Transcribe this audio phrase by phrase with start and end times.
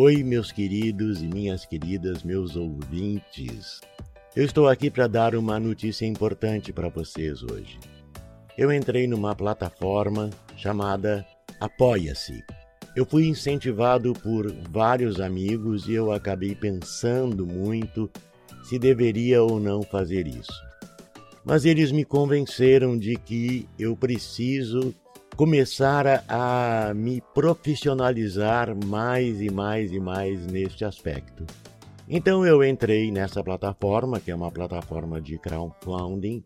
[0.00, 3.80] Oi, meus queridos e minhas queridas, meus ouvintes.
[4.36, 7.80] Eu estou aqui para dar uma notícia importante para vocês hoje.
[8.56, 11.26] Eu entrei numa plataforma chamada
[11.58, 12.44] Apoia-se.
[12.94, 18.08] Eu fui incentivado por vários amigos e eu acabei pensando muito
[18.62, 20.62] se deveria ou não fazer isso.
[21.44, 24.94] Mas eles me convenceram de que eu preciso
[25.38, 31.46] começar a, me profissionalizar mais e mais e mais neste aspecto.
[32.08, 36.42] Então eu entrei nessa plataforma, que é uma plataforma de crowdfunding,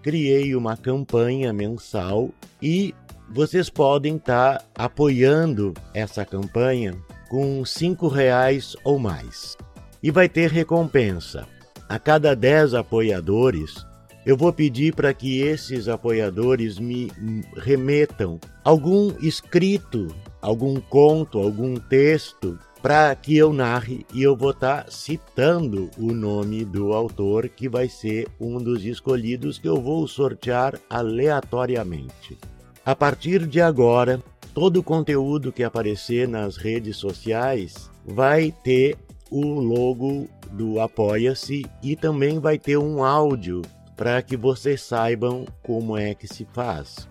[0.00, 2.30] criei uma campanha mensal
[2.62, 2.94] e
[3.28, 6.96] vocês podem estar tá apoiando essa campanha
[7.28, 9.58] com cinco reais ou mais.
[10.02, 11.46] E vai ter recompensa.
[11.86, 13.84] A cada 10 apoiadores,
[14.24, 17.10] eu vou pedir para que esses apoiadores me
[17.56, 24.84] remetam algum escrito, algum conto, algum texto para que eu narre e eu vou estar
[24.84, 30.06] tá citando o nome do autor que vai ser um dos escolhidos que eu vou
[30.08, 32.36] sortear aleatoriamente.
[32.84, 34.20] A partir de agora,
[34.52, 38.96] todo o conteúdo que aparecer nas redes sociais vai ter
[39.30, 43.62] o logo do Apoia-se e também vai ter um áudio
[44.02, 47.08] para que vocês saibam como é que se faz.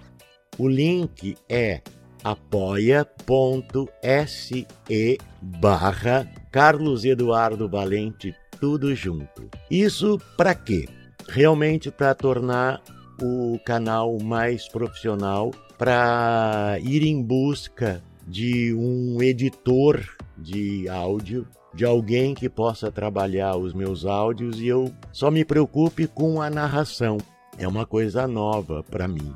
[0.58, 1.80] O link é
[2.22, 3.08] apoia.se
[5.42, 9.50] barra Carlos Eduardo Valente, tudo junto.
[9.69, 10.86] Isso para quê?
[11.30, 12.81] Realmente para tornar
[13.22, 20.03] o canal mais profissional, para ir em busca de um editor
[20.42, 26.08] de áudio de alguém que possa trabalhar os meus áudios e eu só me preocupe
[26.08, 27.17] com a narração.
[27.58, 29.34] É uma coisa nova para mim.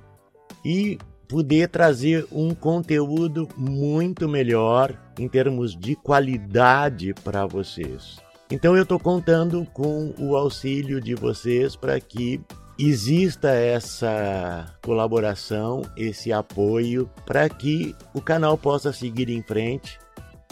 [0.63, 8.17] E poder trazer um conteúdo muito melhor em termos de qualidade para vocês.
[8.51, 12.39] Então eu estou contando com o auxílio de vocês para que
[12.77, 19.97] exista essa colaboração, esse apoio para que o canal possa seguir em frente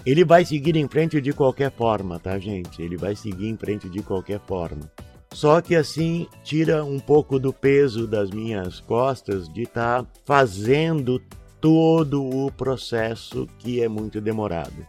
[0.06, 2.81] ele vai seguir em frente de qualquer forma, tá, gente?
[2.81, 4.91] Ele vai seguir em frente de qualquer forma.
[5.34, 11.19] Só que assim tira um pouco do peso das minhas costas de estar tá fazendo
[11.59, 14.86] todo o processo que é muito demorado.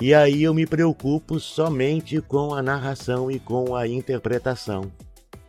[0.00, 4.90] E aí eu me preocupo somente com a narração e com a interpretação.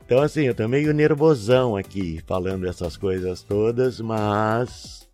[0.05, 5.07] Então assim, eu tô meio nervosão aqui falando essas coisas todas, mas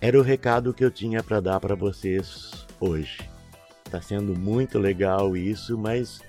[0.00, 3.18] era o recado que eu tinha para dar para vocês hoje.
[3.84, 6.20] Está sendo muito legal isso, mas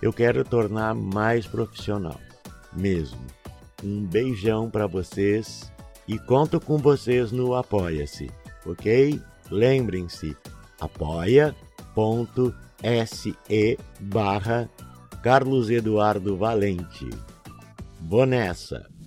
[0.00, 2.18] eu quero tornar mais profissional,
[2.72, 3.20] mesmo.
[3.82, 5.70] Um beijão para vocês
[6.06, 8.30] e conto com vocês no Apoia-se,
[8.66, 9.20] ok?
[9.50, 10.36] Lembrem-se,
[10.80, 11.76] apoia.se
[14.00, 14.68] barra
[15.22, 17.08] Carlos Eduardo Valente.
[18.00, 18.99] Vou nessa!